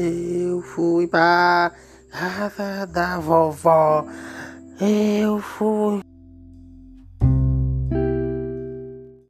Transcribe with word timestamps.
Eu 0.00 0.62
fui 0.62 1.08
pra 1.08 1.72
casa 2.08 2.86
da 2.86 3.18
vovó. 3.18 4.06
Eu 4.80 5.40
fui 5.40 6.00